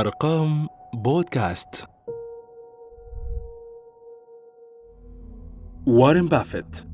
[0.00, 1.86] أرقام بودكاست.
[5.86, 6.86] وارن بافيت.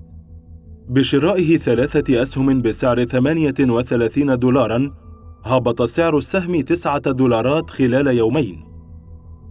[0.89, 4.95] بشرائه ثلاثة أسهم بسعر 38 دولارا
[5.45, 8.65] هبط سعر السهم تسعة دولارات خلال يومين.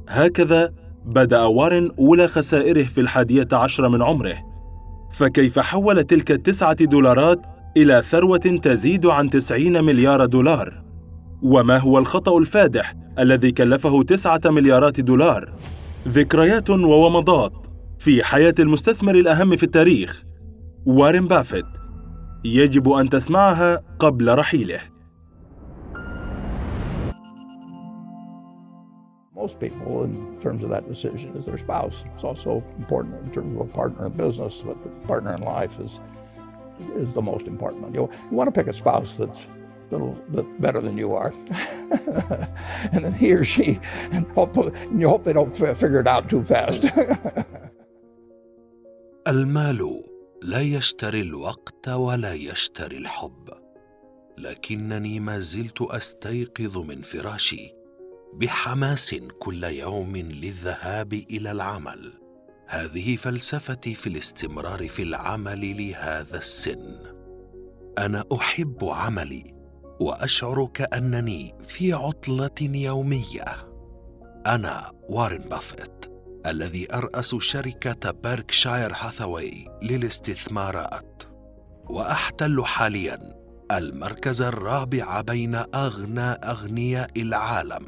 [0.09, 0.73] هكذا
[1.05, 4.35] بدأ وارن أولى خسائره في الحادية عشر من عمره.
[5.11, 7.45] فكيف حول تلك التسعة دولارات
[7.77, 10.90] إلى ثروة تزيد عن تسعين مليار دولار؟
[11.41, 15.53] وما هو الخطأ الفادح الذي كلفه تسعة مليارات دولار؟
[16.07, 17.53] ذكريات وومضات
[17.99, 20.23] في حياة المستثمر الأهم في التاريخ
[20.85, 21.65] وارن بافيت
[22.43, 24.79] يجب أن تسمعها قبل رحيله
[29.41, 32.05] most people in terms of that decision is their spouse.
[32.13, 35.79] It's also important in terms of a partner in business, but the partner in life
[35.79, 35.99] is
[36.79, 37.95] is, is the most important.
[37.95, 39.47] You, you want to pick a spouse that's
[39.91, 41.31] little bit better than you are,
[42.93, 43.79] and then he or she,
[44.11, 44.55] and hope,
[44.95, 46.85] you hope they don't figure it out too fast.
[49.27, 50.03] المال
[50.43, 53.49] لا يشتري الوقت ولا يشتري الحب.
[54.37, 57.73] لكنني ما زلت أستيقظ من فراشي
[58.33, 62.13] بحماس كل يوم للذهاب إلى العمل.
[62.67, 66.95] هذه فلسفتي في الاستمرار في العمل لهذا السن.
[67.97, 69.60] أنا أحب عملي
[70.01, 73.45] وأشعر كأنني في عطلة يومية.
[74.47, 76.05] أنا وارن بافيت
[76.45, 81.23] الذي أرأس شركة بيركشاير هاثاواي للاستثمارات.
[81.89, 83.35] وأحتل حاليا
[83.71, 87.87] المركز الرابع بين أغنى أغنياء العالم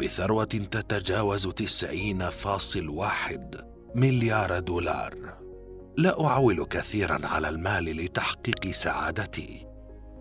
[0.00, 3.56] بثروة تتجاوز تسعين فاصل واحد
[3.94, 5.38] مليار دولار.
[5.98, 9.71] لا أعول كثيرا على المال لتحقيق سعادتي.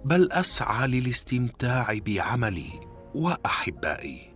[0.06, 2.80] بل أسعى للاستمتاع بعملي
[3.16, 4.34] وأحبائي.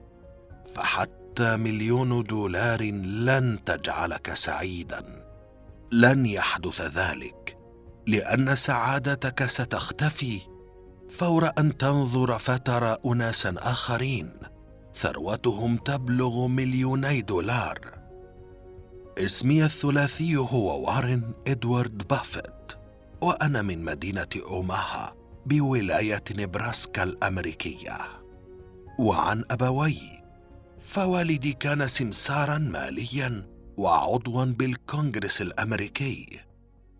[0.75, 5.25] فحتى حتى مليون دولار لن تجعلك سعيدا.
[5.91, 7.57] لن يحدث ذلك
[8.07, 10.41] لأن سعادتك ستختفي.
[11.09, 14.31] فور أن تنظر فترى اناسا آخرين
[14.95, 17.79] ثروتهم تبلغ مليوني دولار.
[19.17, 22.71] اسمي الثلاثي هو وارن إدوارد بافيت
[23.21, 25.13] وأنا من مدينة أوماها.
[25.45, 27.97] بولاية نبراسكا الأمريكية.
[28.99, 29.97] وعن أبوي
[30.79, 33.47] فوالدي كان سمسارا ماليا
[33.77, 36.39] وعضوا بالكونغرس الأمريكي.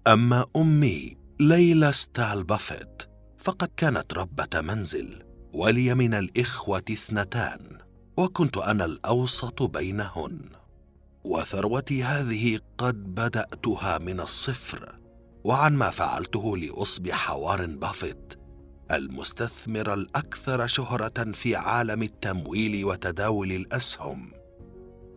[0.07, 3.03] أما أمي ليلى ستال بافيت
[3.37, 5.23] فقد كانت ربه منزل
[5.53, 7.59] ولي من الإخوة اثنتان
[8.17, 10.39] وكنت أنا الأوسط بينهن.
[11.23, 14.95] وثروتي هذه قد بدأتها من الصفر.
[15.45, 18.33] وعن ما فعلته لأصبح وارن بافيت
[18.91, 24.31] المستثمر الأكثر شهرة في عالم التمويل وتداول الأسهم.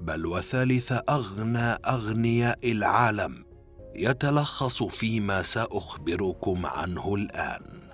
[0.00, 3.44] بل وثالث أغنى أغنياء العالم
[3.96, 7.90] يتلخص فيما سأخبركم عنه الآن.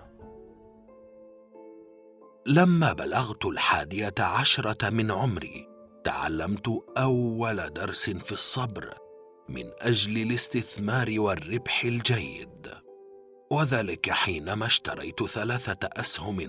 [2.47, 5.69] لما بلغت الحادية عشرة من عمري
[6.05, 9.04] تعلمت أول درس في الصبر
[9.49, 12.71] من أجل الاستثمار والربح الجيد.
[13.51, 16.49] وذلك حينما اشتريت ثلاثة أسهم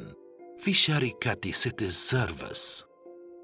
[0.59, 2.85] في شركة سيتيز سيرفيس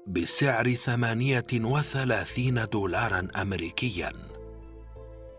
[0.06, 4.12] بسعر ثمانية وثلاثين دولارا أمريكيا.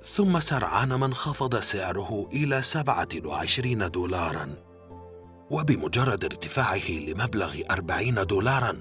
[0.04, 4.50] ثم سرعان ما انخفض سعره إلى سبعة وعشرين دولارا.
[5.52, 8.78] وبمجرد ارتفاعه لمبلغ أربعين دولارا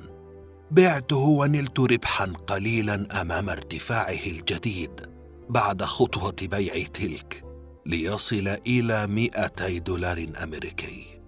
[0.71, 5.12] بعته ونلت ربحا قليلا أمام ارتفاعه الجديد.
[5.53, 7.45] بعد خطوة بيع تلك
[7.87, 11.21] ليصل إلى 200 دولار أمريكي.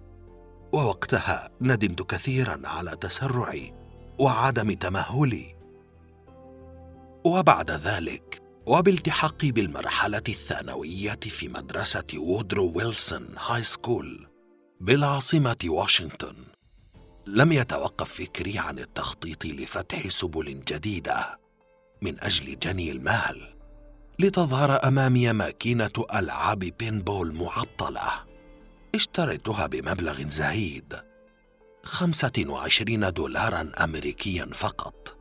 [0.73, 3.73] ووقتها ندمت كثيرا على تسرعي
[4.19, 5.55] وعدم تمهلي.
[7.25, 14.27] وبعد ذلك وبالتحاقي بالمرحلة الثانوية في مدرسة وودرو ويلسون High School
[14.79, 16.35] بالعاصمة واشنطن
[17.27, 21.39] لم يتوقف فكري عن التخطيط لفتح سبل جديدة
[22.01, 23.54] من أجل جني المال.
[24.19, 28.11] لتظهر أمامي ماكينة ألعاب pinball معطلة
[28.95, 30.93] اشتريتها بمبلغ زهيد.
[31.83, 35.17] خمسة وعشرين دولارا أمريكيا فقط.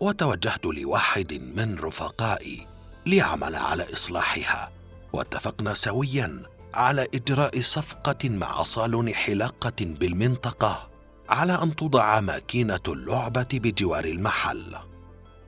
[0.00, 2.66] وتوجهت لواحد من رفقائي
[3.06, 4.72] ليعمل على إصلاحها.
[5.12, 6.42] واتفقنا سويا
[6.74, 10.90] على إجراء صفقة مع صالون حلاقة بالمنطقة
[11.28, 14.76] على أن توضع ماكينة اللعبة بجوار المحل.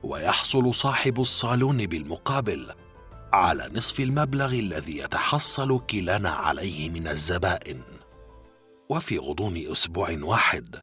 [0.03, 2.73] ويحصل صاحب الصالون بالمقابل
[3.33, 7.81] على نصف المبلغ الذي يتحصل كلانا عليه من الزبائن.
[8.89, 10.75] وفي غضون أسبوع واحد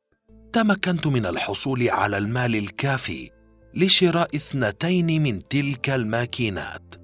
[0.52, 3.31] تمكنت من الحصول على المال الكافي
[3.75, 6.94] لشراء اثنتين من تلك الماكينات.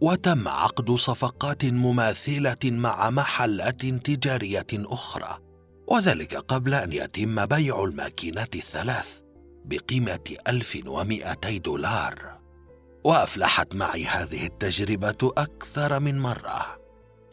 [0.00, 5.38] وتم عقد صفقات مماثلة مع محلات تجارية أخرى
[5.88, 9.20] وذلك قبل أن يتم بيع الماكينات الثلاث
[9.64, 12.45] بقيمة 1200 دولار.
[13.06, 16.80] وأفلحت معي هذه التجربة أكثر من مرة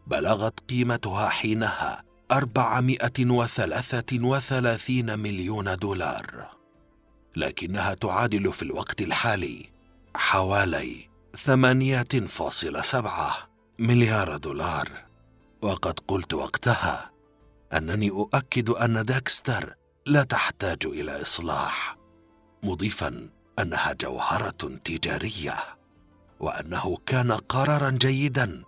[0.08, 6.50] بلغت قيمتها حينها أربعمائة وثلاثة وثلاثين مليون دولار.
[7.36, 9.70] لكنها تعادل في الوقت الحالي
[10.16, 13.38] حوالي ثمانية فاصلة سبعة
[13.80, 14.90] مليار دولار.
[15.62, 17.12] وقد قلت وقتها
[17.74, 19.76] أنني أؤكد أن داكستر
[20.06, 21.98] لا تحتاج إلى إصلاح
[22.64, 23.30] مضيفا
[23.60, 25.56] أنها جوهرة تجارية
[26.40, 28.64] وأنه كان قرارا جيدا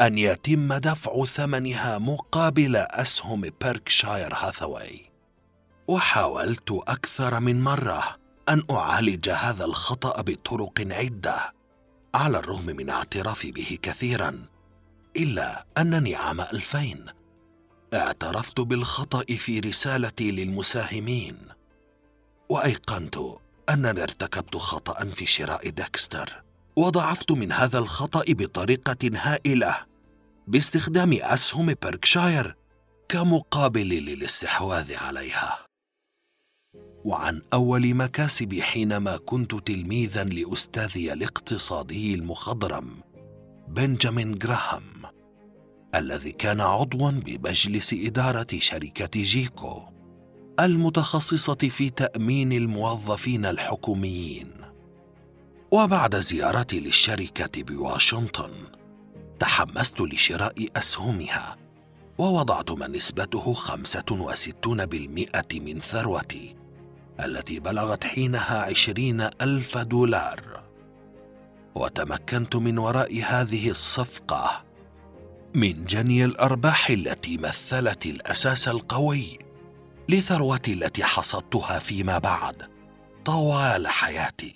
[0.00, 5.10] أن يتم دفع ثمنها مقابل أسهم بيركشاير هاثاواي.
[5.88, 8.16] وحاولت أكثر من مرة
[8.48, 11.55] أن أعالج هذا الخطأ بطرق عدة
[12.16, 14.46] على الرغم من اعترافي به كثيرا
[15.16, 17.06] إلا أنني عام 2000
[17.94, 21.38] اعترفت بالخطأ في رسالتي للمساهمين.
[22.48, 23.18] وأيقنت
[23.70, 26.42] أنني ارتكبت خطأ في شراء ديكستر
[26.76, 29.76] وضعفت من هذا الخطأ بطريقة هائلة
[30.46, 32.56] باستخدام أسهم بيركشاير
[33.08, 35.65] كمقابل للاستحواذ عليها.
[37.06, 42.88] وعن أول مكاسبي حينما كنت تلميذا لأستاذي الاقتصادي المخضرم
[43.68, 44.82] بنجامين جراهام
[45.94, 49.82] الذي كان عضوا بمجلس إدارة شركة جيكو
[50.60, 54.50] المتخصصة في تأمين الموظفين الحكوميين.
[55.70, 58.50] وبعد زيارتي للشركة بواشنطن
[59.40, 61.56] تحمست لشراء أسهمها
[62.18, 66.55] ووضعت ما نسبته خمسة وستون بالمئة من ثروتي.
[67.24, 70.62] التي بلغت حينها عشرين ألف دولار.
[71.74, 74.64] وتمكنت من وراء هذه الصفقة
[75.54, 79.38] من جني الأرباح التي مثلت الأساس القوي
[80.08, 82.70] لثروتي التي حصدتها فيما بعد
[83.24, 84.54] طوال حياتي.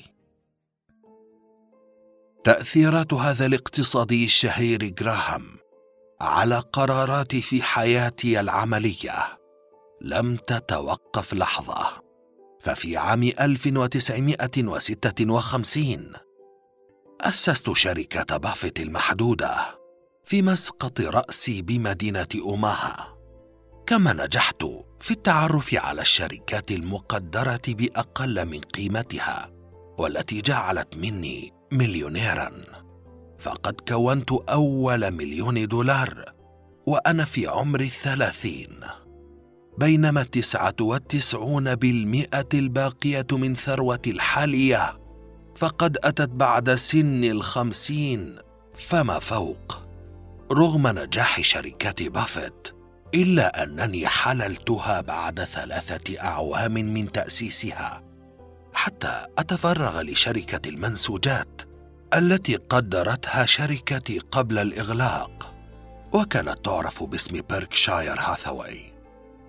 [2.44, 5.42] تأثيرات هذا الاقتصادي الشهير جراهام
[6.20, 9.38] على قراراتي في حياتي العملية
[10.00, 12.09] لم تتوقف لحظة.
[12.60, 16.12] ففي عام 1956
[17.20, 19.80] أسست شركة بافيت المحدودة
[20.24, 23.16] في مسقط رأسي بمدينة أوماها
[23.86, 24.64] كما نجحت
[25.00, 29.50] في التعرف على الشركات المقدرة بأقل من قيمتها
[29.98, 32.50] والتي جعلت مني مليونيرا.
[33.38, 36.34] فقد كونت أول مليون دولار
[36.86, 38.80] وأنا في عمر الثلاثين.
[39.80, 45.00] بينما التسعة والتسعون بالمئة الباقية من ثروتي الحالية
[45.56, 48.36] فقد أتت بعد سن الخمسين
[48.74, 49.78] فما فوق.
[50.52, 52.68] رغم نجاح شركة بافيت
[53.14, 58.02] إلا أنني حللتها بعد ثلاثة أعوام من تأسيسها
[58.72, 61.62] حتى أتفرغ لشركة المنسوجات
[62.14, 65.54] التي قدرتها شركتي قبل الإغلاق
[66.12, 68.89] وكانت تعرف باسم بيركشاير هاثاواي.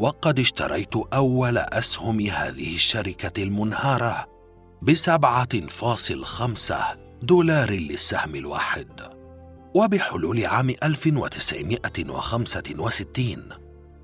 [0.01, 4.27] وقد اشتريت أول أسهم هذه الشركة المنهارة
[4.81, 6.83] بسبعة فاصل خمسة
[7.21, 9.01] دولار للسهم الواحد
[9.75, 13.49] وبحلول عام 1965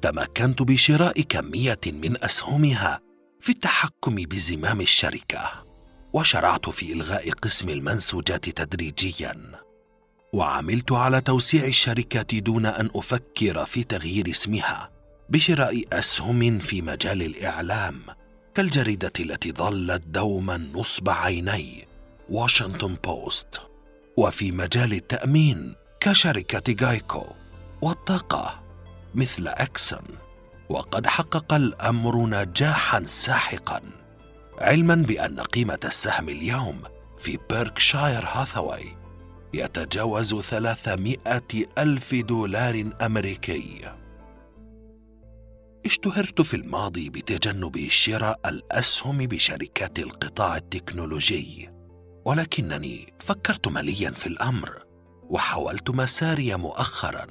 [0.01, 2.99] تمكنت بشراء كمية من أسهمها
[3.39, 5.65] في التحكم بزمام الشركة
[6.13, 9.51] وشرعت في إلغاء قسم المنسوجات تدريجيا
[10.33, 14.96] وعملت على توسيع الشركة دون أن أفكر في تغيير اسمها.
[15.29, 17.99] بشراء أسهم في مجال الإعلام
[18.55, 21.87] كالجريدة التي ظلت دوما نصب عيني
[22.29, 23.61] واشنطن بوست
[24.17, 27.25] وفي مجال التأمين كشركة جايكو
[27.81, 28.63] والطاقة
[29.15, 30.03] مثل اكسون
[30.69, 33.81] وقد حقق الأمر نجاحا ساحقا
[34.61, 36.81] علما بأن قيمة السهم اليوم
[37.17, 38.97] في بيركشاير هاثاواي
[39.53, 41.17] يتجاوز 300
[41.77, 43.81] ألف دولار أمريكي.
[45.87, 51.69] اشتهرت في الماضي بتجنب شراء الأسهم بشركات القطاع التكنولوجي
[52.25, 54.83] ولكنني فكرت مليا في الأمر
[55.29, 57.27] وحاولت مساري مؤخرا.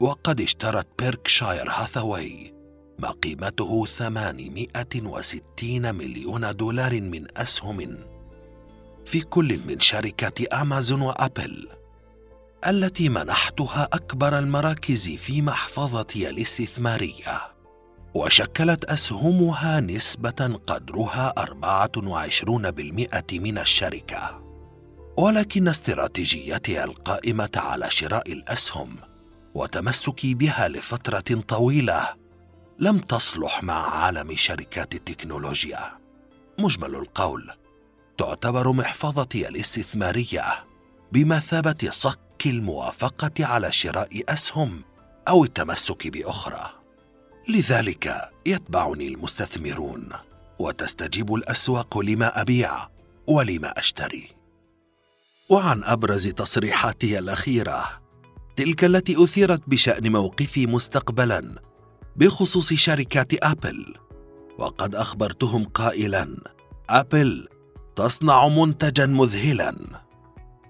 [0.00, 2.54] وقد اشترت بيركشاير هاثاواي
[2.98, 7.98] ما قيمته 860 مليون دولار من أسهم
[9.06, 11.68] في كل من شركة أمازون وأبل.
[12.66, 17.40] التي منحتها أكبر المراكز في محفظتي الاستثمارية
[18.14, 24.42] وشكلت أسهمها نسبة قدرها 24% من الشركة.
[25.16, 28.96] ولكن استراتيجيتي القائمة على شراء الأسهم
[29.54, 32.08] وتمسكي بها لفترة طويلة
[32.78, 35.98] لم تصلح مع عالم شركات التكنولوجيا.
[36.60, 37.50] مجمل القول.
[38.18, 40.44] تعتبر محفظتي الاستثمارية
[41.12, 44.82] بمثابة صك الموافقة على شراء أسهم
[45.28, 46.70] أو التمسك بأخرى.
[47.48, 50.08] لذلك يتبعني المستثمرون
[50.58, 52.88] وتستجيب الأسواق لما أبيع
[53.26, 54.28] ولما أشتري.
[55.48, 58.02] وعن أبرز تصريحاتي الأخيرة
[58.56, 61.54] تلك التي أثيرت بشأن موقفي مستقبلا
[62.16, 63.94] بخصوص شركات أبل
[64.58, 66.36] وقد أخبرتهم قائلا
[66.90, 67.48] أبل
[67.96, 69.91] تصنع منتجا مذهلا.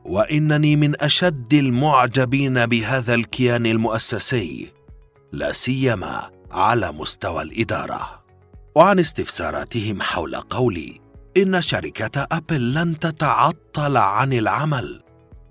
[0.05, 4.73] وإنني من أشد المعجبين بهذا الكيان المؤسسي
[5.33, 8.23] لا سيما على مستوى الإدارة.
[8.75, 11.01] وعن استفساراتهم حول قولي
[11.37, 15.03] إن شركة أبل لن تتعطل عن العمل.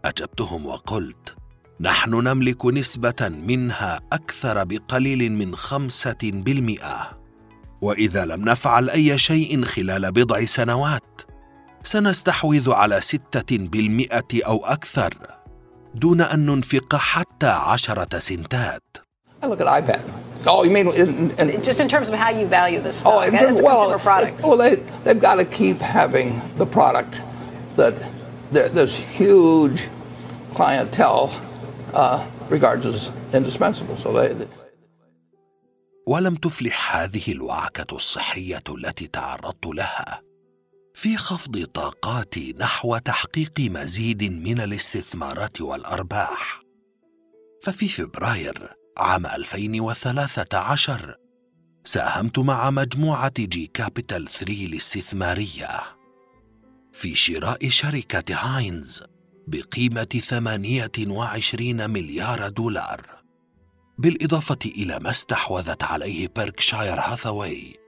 [0.06, 1.36] أجبتهم وقلت
[1.80, 7.22] نحن نملك نسبة منها أكثر بقليل من خمسة بالمئة.
[7.82, 11.02] وإذا لم نفعل أي شيء خلال بضع سنوات
[11.84, 15.14] سنستحوذ على ستة بالمئة أو أكثر
[15.96, 18.98] دون أن ننفق حتى عشرة سنتات
[19.44, 20.04] I look at iPad.
[20.46, 23.14] Oh, you mean in, in, just in terms of how you value this stock?
[23.16, 24.44] Oh, in terms, it's well, products.
[24.44, 27.16] well, they they've got to keep having the product
[27.76, 27.96] that
[28.52, 29.88] this huge
[30.54, 31.32] clientele
[31.94, 33.98] uh, regards as indispensable.
[33.98, 34.48] So they, they
[36.08, 40.22] ولم تفلح هذه الوعكة الصحية التي تعرضت لها
[41.02, 46.62] في خفض طاقاتي نحو تحقيق مزيد من الاستثمارات والأرباح.
[47.64, 51.16] ففي فبراير عام 2013
[51.86, 55.82] ساهمت مع مجموعة جي كابيتال 3 الاستثمارية.
[56.94, 59.04] في شراء شركة هاينز
[59.48, 63.06] بقيمة 28 مليار دولار.
[63.98, 67.81] بالإضافة إلى ما استحوذت عليه بيركشاير هاثاواي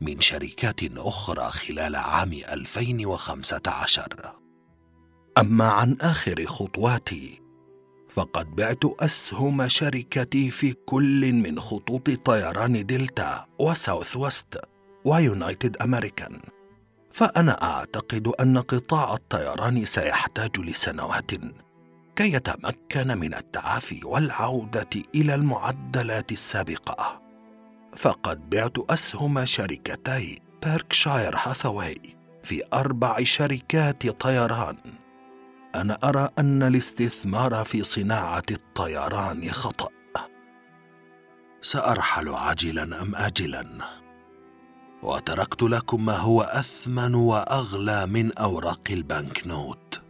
[0.00, 4.32] من شركات أخرى خلال عام 2015
[5.38, 7.40] أما عن آخر خطواتي
[8.08, 14.60] فقد بعت أسهم شركتي في كل من خطوط طيران دلتا وساوث ويست
[15.04, 16.40] ويونايتد أمريكان.
[17.10, 21.30] فأنا أعتقد أن قطاع الطيران سيحتاج لسنوات
[22.16, 27.25] كي يتمكن من التعافي والعودة إلى المعدلات السابقة.
[27.96, 34.76] فقد بعت أسهم شركتي بيركشاير هاثاواي في أربع شركات طيران.
[35.74, 39.88] أنا أرى أن الاستثمار في صناعة الطيران خطأ.
[41.62, 43.66] سأرحل عاجلا أم آجلا؟
[45.02, 50.00] وتركت لكم ما هو أثمن وأغلى من أوراق البنك نوت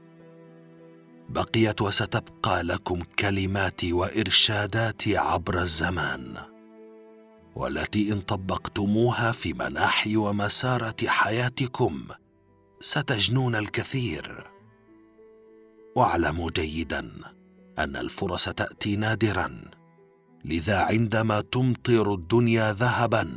[1.29, 6.56] بقيت وستبقى لكم كلماتي وإرشاداتي عبر الزمان.
[7.57, 12.05] والتي إن طبقتموها في مناحي ومسارة حياتكم
[12.81, 14.51] ستجنون الكثير.
[15.97, 17.13] واعلموا جيدا
[17.79, 19.61] أن الفرص تأتي نادرا
[20.45, 23.37] لذا عندما تمطر الدنيا ذهبا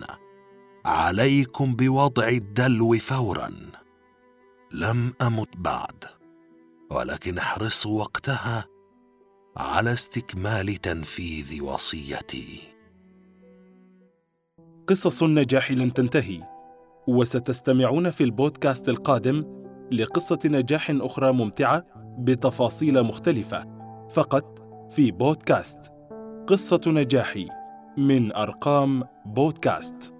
[0.86, 3.52] عليكم بوضع الدلو فورا.
[4.72, 6.06] لم أمت بعد
[6.92, 8.66] ولكن احرصوا وقتها
[9.58, 12.79] على استكمال تنفيذ وصيتي.
[14.90, 16.40] قصص النجاح لن تنتهي.
[17.08, 19.44] وستستمعون في البودكاست القادم
[19.92, 21.86] لقصة نجاح أخرى ممتعة
[22.20, 23.66] بتفاصيل مختلفة
[24.10, 25.80] فقط في بودكاست.
[26.48, 27.48] قصة نجاحي
[27.98, 30.14] من أرقام بودكاست.